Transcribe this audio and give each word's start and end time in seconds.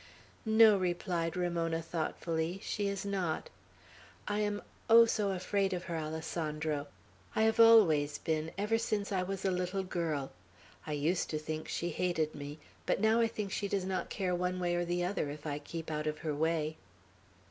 "No," 0.47 0.79
replied 0.79 1.37
Ramona, 1.37 1.79
thoughtfully. 1.79 2.59
"She 2.63 2.87
is 2.87 3.05
not. 3.05 3.51
I 4.27 4.39
am, 4.39 4.63
oh, 4.89 5.05
so 5.05 5.29
afraid 5.29 5.73
of 5.73 5.83
her, 5.83 5.95
Alessandro! 5.95 6.87
I 7.35 7.43
have 7.43 7.59
always 7.59 8.17
been, 8.17 8.49
ever 8.57 8.79
since 8.79 9.11
I 9.11 9.21
was 9.21 9.45
a 9.45 9.51
little 9.51 9.83
girl. 9.83 10.31
I 10.87 10.93
used 10.93 11.29
to 11.29 11.37
think 11.37 11.67
she 11.67 11.89
hated 11.89 12.33
me; 12.33 12.57
but 12.87 12.99
now 12.99 13.19
I 13.21 13.27
think 13.27 13.51
she 13.51 13.67
does 13.67 13.85
not 13.85 14.09
care 14.09 14.33
one 14.33 14.59
way 14.59 14.73
or 14.73 14.85
the 14.85 15.03
other, 15.05 15.29
if 15.29 15.45
I 15.45 15.59
keep 15.59 15.91
out 15.91 16.07
of 16.07 16.17
her 16.25 16.33
way." 16.33 16.77